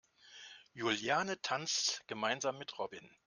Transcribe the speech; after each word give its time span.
Juliane 0.73 1.39
tanzt 1.43 2.01
gemeinsam 2.07 2.57
mit 2.57 2.79
Robin. 2.79 3.07